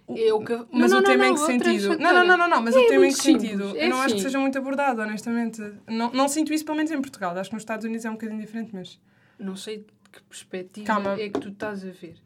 [0.08, 0.52] É o que...
[0.70, 1.88] Mas Não, o não, tema não, em que sentido?
[1.98, 3.76] Não, não, não, não, não, mas É o tema em que simples, sentido?
[3.76, 4.22] é Eu não acho que assim.
[4.24, 5.62] seja muito abordado, honestamente.
[5.88, 7.30] Não, não sinto isso, pelo menos em Portugal.
[7.38, 9.00] Acho que nos Estados Unidos é um bocadinho diferente, mas.
[9.38, 11.12] Não sei de que perspectiva Calma.
[11.18, 12.16] é que tu estás a ver.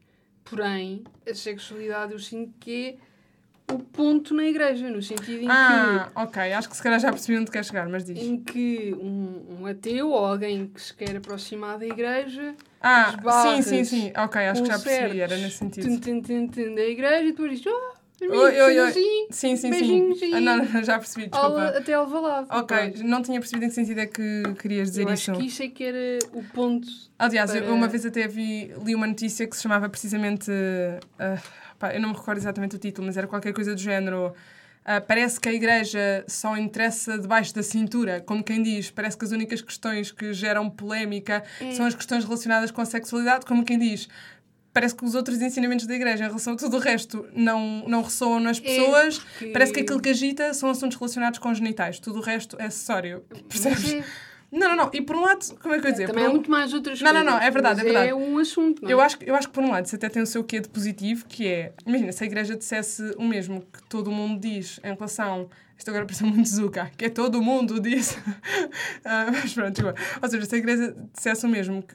[0.44, 2.96] Porém, a sexualidade eu sinto que é
[3.72, 6.52] o ponto na igreja, no sentido em Ah, ok.
[6.52, 8.22] Acho que se calhar já percebi onde quer chegar, mas que, diz.
[8.22, 13.62] em que um, um ateu ou alguém que se quer aproximar da igreja Ah, sim,
[13.62, 14.12] sim, sim.
[14.16, 15.20] Ok, acho que já percebi.
[15.20, 16.00] Era nesse sentido.
[16.00, 18.92] tum, tum, tum, da igreja e depois dizes, oh, Oi, oi, oi.
[18.92, 19.70] Sim, sim, sim.
[19.70, 21.64] beijinhos e- Ah, não, não, já percebi, desculpa.
[21.76, 22.46] até Alvalade.
[22.50, 23.02] Ok, Pronto.
[23.04, 25.30] não tinha percebido em que sentido é que querias dizer Eu isso.
[25.32, 26.86] acho que isso é que era o ponto.
[27.18, 30.50] Aliás, eu para- uma vez até vi, li uma notícia que se chamava precisamente.
[31.18, 31.38] ah,
[31.78, 34.32] pá, eu não me recordo exatamente o título, mas era qualquer coisa do género.
[34.86, 38.90] ah, parece que a igreja só interessa debaixo da cintura, como quem diz.
[38.90, 41.72] Parece que as únicas questões que geram polémica É.
[41.72, 44.08] são as questões relacionadas com a sexualidade, como quem diz.
[44.74, 48.02] Parece que os outros ensinamentos da igreja em relação a tudo o resto não, não
[48.02, 49.18] ressoam nas pessoas.
[49.20, 51.98] porque- Parece que aquilo que agita são assuntos relacionados com os genitais.
[52.00, 53.24] Tudo o resto é acessório.
[53.48, 54.04] Percebes?
[54.54, 54.90] É- Não, não, não.
[54.92, 56.06] E por um lado, como é que eu ia dizer?
[56.06, 57.34] Também Por há um- muito mais outras Não, não, coisas.
[57.40, 58.08] não, é verdade, mas é verdade.
[58.10, 58.92] É um assunto, não é?
[58.92, 60.60] Eu acho, que- eu acho que, por um lado, isso até tem o seu quê
[60.60, 61.72] de positivo, que é...
[61.86, 65.48] Imagina, se a Igreja dissesse o mesmo que todo o mundo diz em relação...
[65.76, 68.16] Isto agora parece muito Zuka, que é todo o mundo diz...
[69.04, 69.94] Ah, mas pronto, igual.
[70.22, 71.94] Ou seja, se a Igreja dissesse o mesmo, que,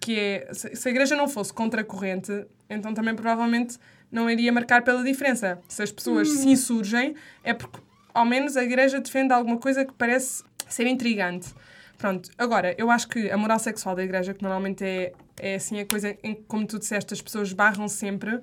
[0.00, 0.48] que é...
[0.52, 2.30] Se, a Igreja não fosse contra a corrente,
[2.68, 3.78] então também provavelmente
[4.12, 5.58] não iria marcar pela diferença.
[5.68, 7.80] Se as pessoas se insurgem, é porque,
[8.12, 11.48] ao menos, a Igreja defende alguma coisa que parece ser intrigante.
[11.98, 15.80] Pronto, agora, eu acho que a moral sexual da igreja, que normalmente é, é assim
[15.80, 18.40] a coisa em que, como tu disseste, as pessoas barram sempre,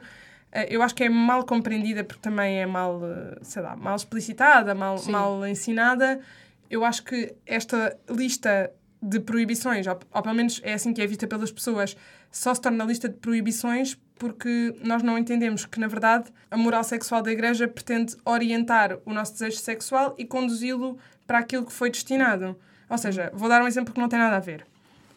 [0.52, 3.96] eh, eu acho que é mal compreendida porque também é mal, eh, sei lá, mal
[3.96, 5.12] explicitada, mal, Sim.
[5.12, 6.20] mal ensinada.
[6.70, 11.08] Eu acho que esta lista de proibições, ou, ou pelo menos é assim que é
[11.08, 11.98] vista pelas pessoas,
[12.32, 16.84] só se torna lista de proibições porque nós não entendemos que, na verdade, a moral
[16.84, 21.90] sexual da igreja pretende orientar o nosso desejo sexual e conduzi-lo para aquilo que foi
[21.90, 22.56] destinado.
[22.92, 24.66] Ou seja, vou dar um exemplo que não tem nada a ver.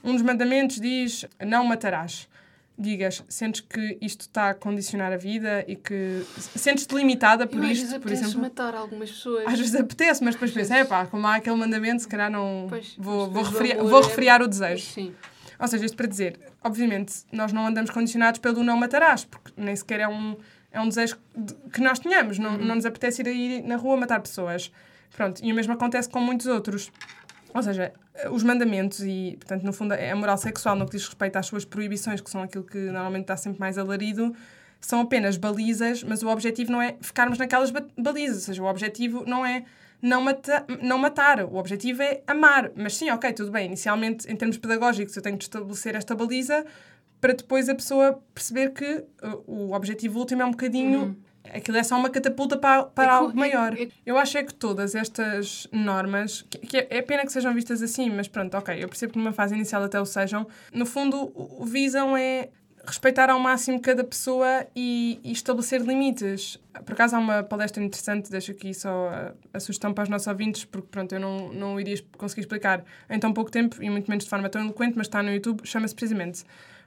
[0.03, 2.29] Um dos mandamentos diz: não matarás.
[2.77, 6.25] Digas, sentes que isto está a condicionar a vida e que
[6.57, 8.41] sentes-te limitada por Eu, às isto, vezes por apetece exemplo?
[8.43, 9.47] matar algumas pessoas.
[9.47, 12.29] Às vezes apetece, mas depois Às pensa, é pá, como há aquele mandamento, se calhar
[12.31, 12.67] não.
[12.69, 14.85] Pois, vou, vou, refriar, vou é- refriar o desejo.
[14.87, 15.15] Sim.
[15.59, 19.75] Ou seja, isto para dizer, obviamente, nós não andamos condicionados pelo não matarás, porque nem
[19.77, 20.37] sequer é um,
[20.73, 22.39] é um desejo de- que nós tenhamos.
[22.41, 24.73] Não, não nos apetece ir aí na rua matar pessoas.
[25.17, 26.91] Pronto, e o mesmo acontece com muitos outros.
[27.55, 27.93] Ou seja,
[28.33, 31.47] os mandamentos e, portanto, no fundo, é a moral sexual no que diz respeito às
[31.47, 34.35] suas proibições, que são aquilo que normalmente está sempre mais alarido,
[34.81, 38.37] são apenas balizas, mas o objetivo não é ficarmos naquelas ba- balizas.
[38.39, 39.65] Ou seja, o objetivo não é
[40.03, 42.71] não, mata não matar, o objetivo é amar.
[42.75, 43.67] Mas sim, ok, tudo bem.
[43.67, 46.67] Inicialmente, em termos pedagógicos, eu tenho de estabelecer esta baliza
[47.21, 51.17] para depois a pessoa perceber que uh, o objetivo último é um bocadinho.
[51.53, 53.75] Aquilo é só uma catapulta para, para É algo maior.
[53.75, 57.53] é- é- Eu acho é que todas estas normas, que, que é, pena que sejam
[57.55, 60.87] vistas assim, mas pronto, ok, eu percebo que numa fase inicial até o sejam, no
[60.87, 62.49] fundo o, o visam é
[62.87, 66.59] respeitar ao máximo cada pessoa e, e estabelecer limites.
[66.85, 70.27] Por acaso há uma palestra interessante, deixo aqui só a, a sugestão para os nossos
[70.27, 74.09] ouvintes, porque pronto, eu não, não iria conseguir explicar em tão pouco tempo e muito
[74.11, 76.45] menos de forma tão eloquente, mas está no YouTube, chama-se precisamente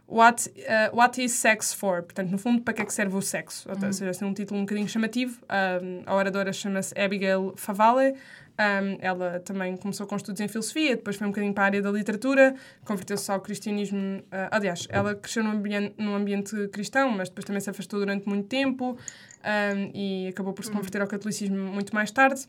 [0.08, 2.02] What, uh, what is sex for?
[2.02, 3.70] Portanto, no fundo, para que é que serve o sexo?
[3.70, 5.38] Ou seja, assim, um título um bocadinho chamativo.
[5.44, 8.14] Um, a oradora chama-se Abigail Favale.
[8.60, 11.82] Um, ela também começou com estudos em filosofia, depois foi um bocadinho para a área
[11.82, 14.20] da literatura, converteu-se ao cristianismo.
[14.20, 18.28] uh, aliás, ela cresceu num ambiente, num ambiente cristão, mas depois também se afastou durante
[18.28, 18.98] muito tempo
[19.44, 22.48] um, e acabou por se converter ao catolicismo muito mais tarde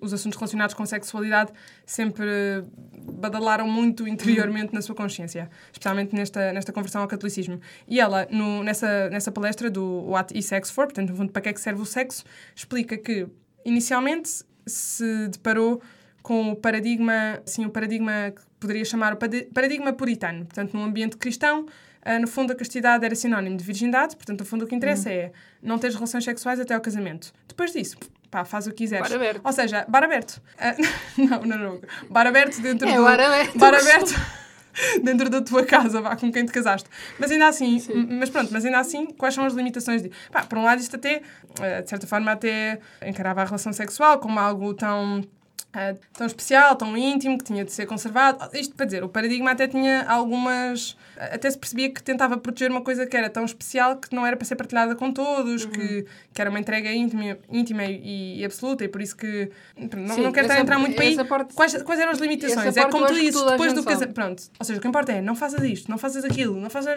[0.00, 1.52] os assuntos relacionados com sexualidade
[1.84, 2.64] sempre
[3.12, 7.60] badalaram muito interiormente na sua consciência, especialmente nesta, nesta conversão ao catolicismo.
[7.86, 11.42] E ela, no, nessa, nessa palestra do What is Sex For, portanto, no fundo, para
[11.42, 13.26] que é que serve o sexo, explica que,
[13.64, 15.80] inicialmente, se deparou
[16.22, 20.44] com o paradigma, assim, o paradigma que poderia chamar o paradigma puritano.
[20.44, 21.66] Portanto, num ambiente cristão,
[22.02, 25.10] ah, no fundo, a castidade era sinónimo de virgindade, portanto, no fundo, o que interessa
[25.10, 25.32] é
[25.62, 27.32] não ter relações sexuais até ao casamento.
[27.46, 27.96] Depois disso,
[28.30, 29.08] pá, faz o que quiseres.
[29.08, 29.40] Bar aberto.
[29.44, 30.40] Ou seja, bar aberto.
[30.58, 30.74] Ah,
[31.18, 31.80] não, não, não.
[32.08, 33.04] Bar aberto dentro É, do...
[33.04, 33.58] bar aberto.
[33.58, 34.14] Bar aberto
[35.02, 36.88] dentro da tua casa, vá, com quem te casaste.
[37.18, 40.10] Mas ainda assim, mas pronto, mas ainda assim, quais são as limitações de...
[40.30, 41.22] Pá, por um lado, isto até,
[41.60, 45.22] ah, de certa forma, até encarava a relação sexual como algo tão...
[45.72, 48.48] ah, tão especial, tão íntimo, que tinha de ser conservado.
[48.56, 50.96] Isto para dizer, o paradigma até tinha algumas.
[51.16, 54.36] Até se percebia que tentava proteger uma coisa que era tão especial que não era
[54.36, 58.84] para ser partilhada com todos, que, que era uma entrega íntima, íntima e, e absoluta,
[58.84, 59.50] e por isso que.
[59.96, 61.24] Não, Sim, não quero estar a entrar muito para aí.
[61.24, 62.76] parte- Quais, quais eram as limitações?
[62.76, 64.14] É como tu dizes, depois do casamento.
[64.14, 64.42] Pronto.
[64.58, 66.96] Ou seja, o que importa é não faças isto, não faças aquilo, não faças.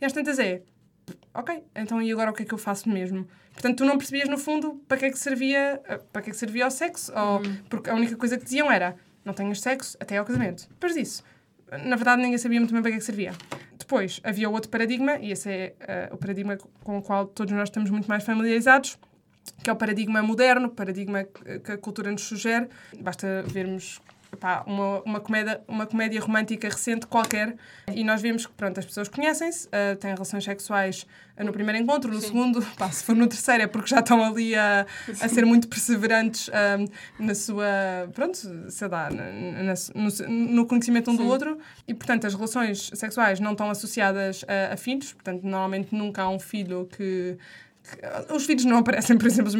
[0.00, 0.62] E às tantas é.
[1.38, 3.24] Ok, então e agora o que é que eu faço mesmo?
[3.52, 6.32] Portanto, tu não percebias no fundo para que é que servia, eh, para que é
[6.32, 9.96] que servia o sexo, ou, porque a única coisa que diziam era não tenhas sexo
[10.00, 10.68] até ao casamento.
[10.68, 11.22] Depois disso,
[11.84, 13.32] na verdade ninguém sabia muito bem para que é que servia.
[13.78, 17.68] Depois havia outro paradigma, e esse é eh, o paradigma com o qual todos nós
[17.68, 18.98] estamos muito mais familiarizados,
[19.62, 22.68] que é o paradigma moderno, o paradigma que a cultura nos sugere.
[23.00, 27.56] Basta vermos epá, uma, uma, comédia, uma comédia romântica recente qualquer
[27.92, 31.78] e nós vemos que pronto, as pessoas conhecem-se, ah, têm relações sexuais ah, no primeiro
[31.80, 32.26] encontro, no Sim.
[32.28, 34.86] segundo, pá, se for no terceiro é porque já estão ali a,
[35.20, 36.76] a ser muito perseverantes ah,
[37.18, 37.64] na sua,
[38.14, 38.38] pronto,
[38.70, 41.28] sei lá, na- na- no, no conhecimento um do Sim.
[41.28, 46.22] outro e portanto as relações sexuais não estão associadas a, a filhos, portanto normalmente nunca
[46.22, 47.36] há um filho que-
[48.34, 49.50] os filhos não aparecem, por exemplo.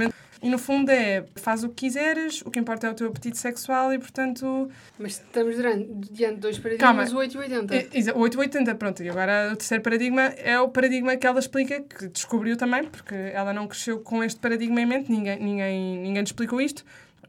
[0.42, 3.36] E no fundo é faz o que quiseres, o que importa é o teu apetite
[3.38, 4.68] sexual e portanto.
[4.98, 7.18] Mas estamos durante, diante de dois paradigmas, Calma.
[7.20, 7.74] 8 e 80.
[7.76, 9.02] é- exa- 880, pronto.
[9.02, 13.14] E agora o terceiro paradigma é o paradigma que ela explica, que descobriu também, porque
[13.14, 16.84] ela não cresceu com este paradigma em mente, ninguém, ninguém, ninguém lhe explicou isto.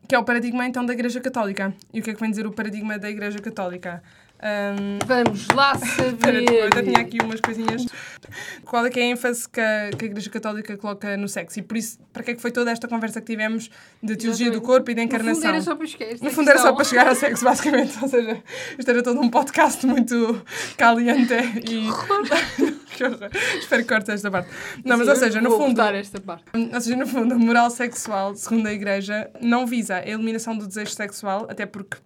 [0.07, 1.71] que é o paradigma então da Igreja Católica.
[1.93, 4.01] E o que é que vem dizer o paradigma da Igreja Católica?
[4.41, 6.99] Um, Vamos lá Espera, eu ainda tinha saber.
[6.99, 7.85] aqui umas coisinhas.
[8.63, 11.59] Qual é que é a ênfase que a, que a Igreja Católica coloca no sexo?
[11.59, 13.69] E por isso, para que é que foi toda esta conversa que tivemos
[14.01, 15.49] de teologia do corpo e da No fundo encarnação?
[15.49, 16.23] era só para esquecer.
[16.23, 17.97] No fundo era só para chegar ao sexo, basicamente.
[18.01, 18.43] Ou seja,
[18.77, 20.41] isto era todo um podcast muito
[20.77, 21.89] caliente e...
[22.95, 23.29] que horror.
[23.59, 24.49] Espero que cortes esta parte.
[24.85, 25.81] Não, mas ou seja, no fundo...
[25.81, 26.45] esta parte.
[26.53, 30.67] Ou seja, no fundo, a moral sexual, segundo a Igreja, não visa a eliminação do
[30.67, 31.97] desejo sexual, até porque,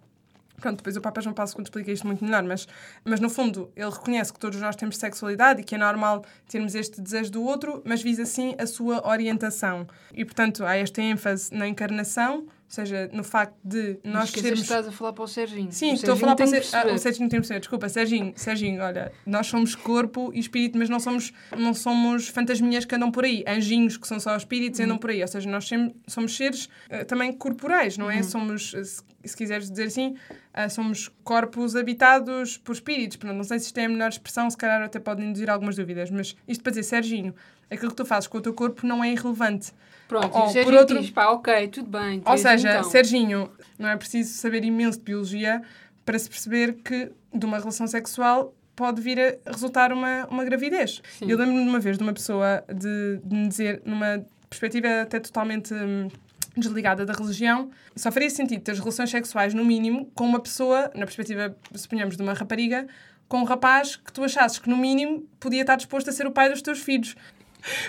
[0.64, 2.66] pronto, depois o Papa João Paulo II explica isto muito melhor, mas,
[3.04, 6.74] mas no fundo ele reconhece que todos nós temos sexualidade e que é normal termos
[6.74, 9.86] este desejo do outro, mas visa sim a sua orientação.
[10.14, 14.60] E, portanto, há esta ênfase na encarnação, seja, no facto de nós que sermos...
[14.60, 15.70] estás a falar para o Serginho.
[15.72, 16.76] Sim, O estou a Serginho falar para o, tem que Ser...
[16.76, 16.98] ah, o.
[16.98, 17.60] Serginho tem perceber.
[17.60, 22.84] Desculpa, Serginho, Serginho, olha, nós somos corpo e espírito, mas não somos, não somos fantasminhas
[22.84, 23.44] que andam por aí.
[23.46, 24.86] Anjinhos que são só espíritos Uhum.
[24.86, 25.22] andam por aí.
[25.22, 25.68] Ou seja, nós
[26.06, 28.04] somos seres eh, também corporais, Uhum.
[28.04, 28.22] não é?
[28.22, 30.16] Somos, eh, se, se quiseres dizer assim,
[30.52, 33.16] ah, somos corpos habitados por espíritos.
[33.16, 35.76] Portanto, não sei se isto é a melhor expressão, se calhar até pode induzir algumas
[35.76, 37.34] dúvidas, mas isto para dizer, Serginho,
[37.70, 39.72] aquilo que tu fazes com o teu corpo não é irrelevante.
[40.20, 42.22] Pronto, Ou, e o Serginho por outro- diz, pá, ok, tudo bem.
[42.24, 42.84] Ou seja, então.
[42.90, 45.60] Serginho, não é preciso saber imenso de biologia
[46.04, 51.02] para se perceber que de uma relação sexual pode vir a resultar uma, uma gravidez.
[51.18, 51.26] Sim.
[51.28, 55.18] Eu lembro-me de uma vez de uma pessoa de, de me dizer, numa perspectiva até
[55.18, 56.08] totalmente hum,
[56.56, 61.06] desligada da religião, só faria sentido ter relações sexuais, no mínimo, com uma pessoa, na
[61.06, 62.86] perspectiva, suponhamos, de uma rapariga,
[63.28, 66.30] com um rapaz que tu achasses que, no mínimo, podia estar disposto a ser o
[66.30, 67.16] pai dos teus filhos.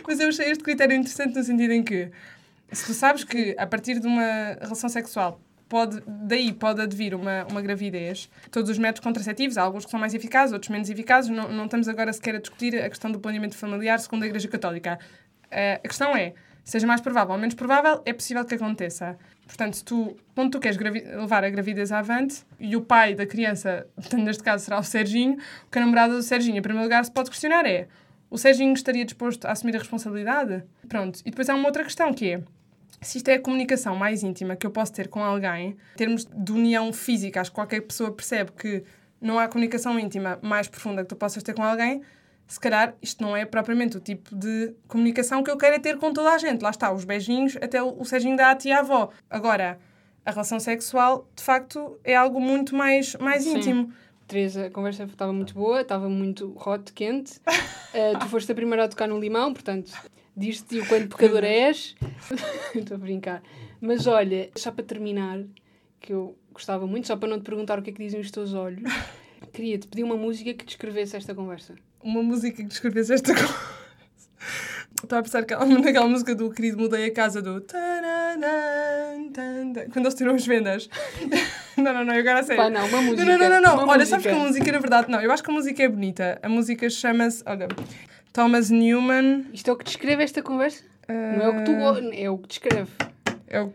[0.07, 2.09] Mas eu achei este critério interessante no sentido em que,
[2.71, 7.45] se tu sabes que a partir de uma relação sexual pode, daí pode advir uma,
[7.49, 11.29] uma gravidez, todos os métodos contraceptivos, há alguns que são mais eficazes, outros menos eficazes,
[11.29, 14.47] não, não estamos agora sequer a discutir a questão do planeamento familiar segundo a Igreja
[14.47, 14.99] Católica.
[15.51, 16.33] Eh, a questão é,
[16.63, 19.17] seja mais provável ou menos provável, é possível que aconteça.
[19.45, 24.21] Portanto, tu, quando tu queres levar a gravidez avante e o pai da criança, portanto,
[24.25, 27.11] neste caso será o Serginho, o que a namorada do Serginho, em primeiro lugar, se
[27.11, 27.87] pode questionar é
[28.29, 30.63] o Serginho estaria disposto a assumir a responsabilidade?
[30.87, 31.19] Pronto.
[31.25, 32.43] E depois há uma outra questão que é
[33.01, 36.25] se isto é a comunicação mais íntima que eu posso ter com alguém, em termos
[36.25, 38.83] de união física, acho que qualquer pessoa percebe que
[39.21, 42.01] não há comunicação íntima mais profunda que tu possas ter com alguém,
[42.47, 45.97] se calhar isto não é propriamente o tipo de comunicação que eu quero é ter
[45.97, 46.61] com toda a gente.
[46.61, 49.09] Lá está, os beijinhos, até o Serginho da tia avó.
[49.29, 49.79] Agora,
[50.23, 53.57] a relação sexual, de facto, é algo muito mais, mais Sim.
[53.57, 53.93] íntimo.
[54.27, 57.39] Teresa, a conversa estava muito boa, estava muito hot, quente.
[57.97, 59.89] Eh, tu foste a primeira a tocar no limão, portanto,
[60.35, 61.95] diz-te o quanto pecador és.
[62.75, 63.41] Estou a brincar.
[63.79, 65.45] Mas olha, só para terminar,
[66.01, 68.29] que eu gostava muito, só para não te perguntar o que é que dizem os
[68.29, 68.91] teus olhos,
[69.53, 71.75] queria-te pedir uma música que descrevesse esta conversa.
[72.03, 73.55] Uma música que descrevesse esta coisa.
[75.01, 77.65] Estava a pensar naquela, música do querido Mudei a Casa do.
[79.93, 80.89] Quando eles tiram as vendas.
[81.81, 82.63] Não, não, não, eu agora a sério.
[82.63, 83.25] Pá, não, uma música.
[83.25, 83.87] Não, não, não, não.
[83.87, 84.05] Olha, música.
[84.05, 86.39] sabes que a música, na verdade, não, eu acho que a música é bonita.
[86.41, 87.67] A música chama-se, olha,
[88.31, 89.45] Thomas Newman.
[89.53, 90.83] Isto é o que descreve esta conversa?
[91.07, 92.91] Não é o que tu go- é o que descreve.
[93.47, 93.73] É o-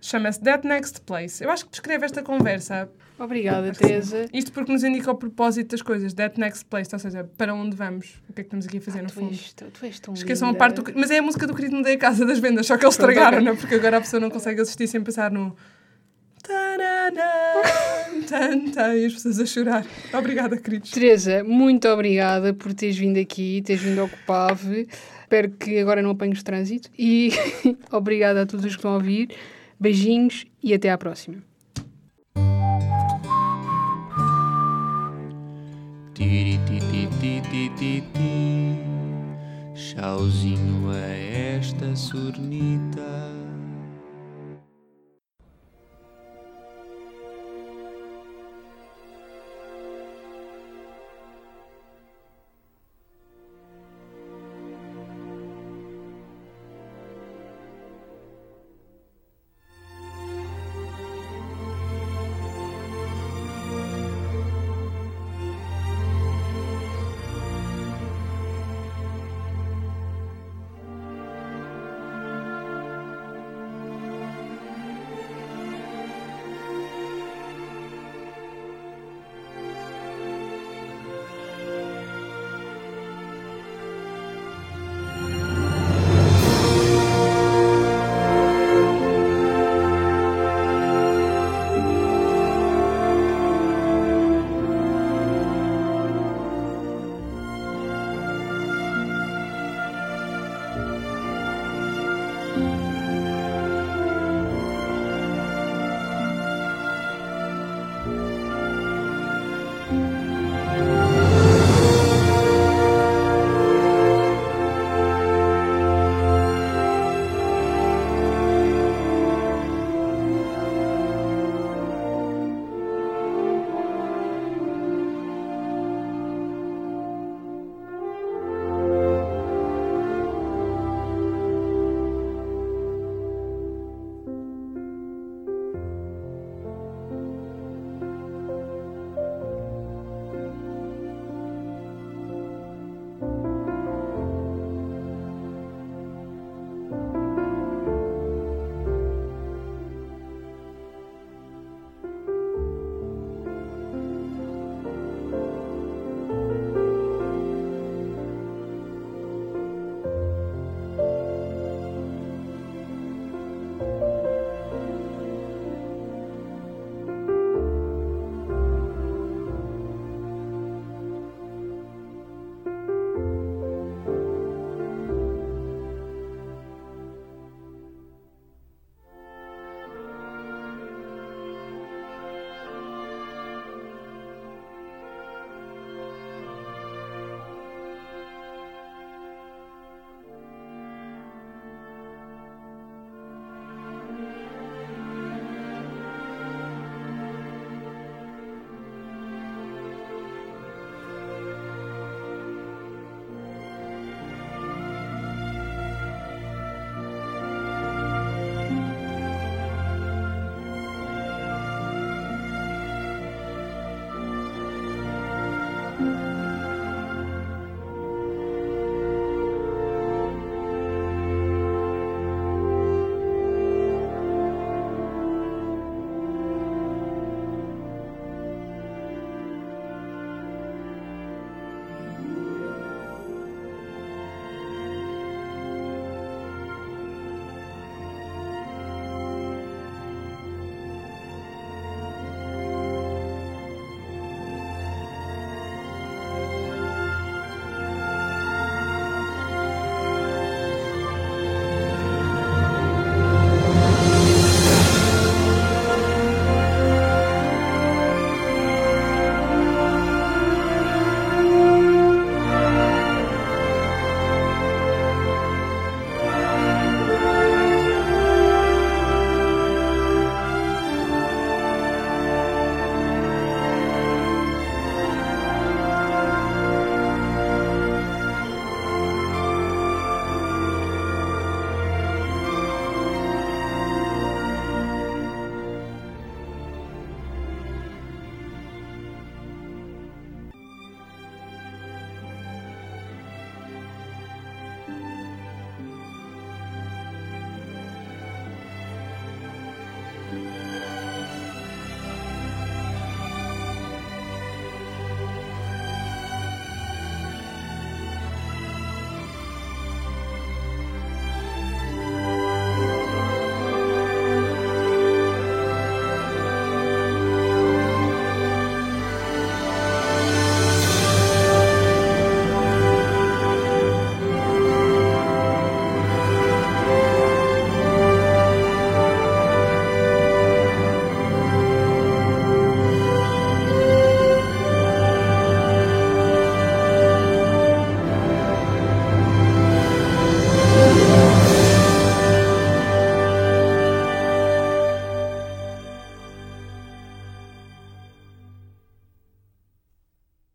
[0.00, 1.42] Chama-se That Next Place.
[1.42, 2.88] Eu acho que descreve esta conversa.
[3.18, 4.26] Obrigada, Teresa.
[4.32, 6.12] Isto porque nos indica o propósito das coisas.
[6.14, 8.20] That Next Place, ou seja, para onde vamos.
[8.28, 9.30] O que é que estamos aqui a fazer, no Tu fundo.
[9.30, 10.58] és, tu, tu és tão Esqueçam a linda.
[10.58, 10.92] parte do...
[11.00, 13.10] Mas é a música do querido Mudei a Casa das Vendas, só que eles Pronto,
[13.10, 13.46] estragaram, ok.
[13.46, 13.56] não é?
[13.56, 15.56] Porque agora a pessoa não consegue assistir sem pensar no...
[16.46, 17.62] Tarará,
[18.28, 19.86] tan, tan, e as pessoas a chorar.
[20.12, 20.92] Obrigada, queridos.
[20.92, 24.86] Teresa, muito obrigada por teres vindo aqui, teres vindo ao Copave.
[25.22, 26.88] Espero que agora não apanhes trânsito.
[26.96, 27.32] E
[27.90, 29.30] obrigada a todos os que estão a ouvir.
[29.80, 31.42] Beijinhos e até à próxima.
[39.74, 41.06] Chauzinho a
[41.58, 43.45] esta surnita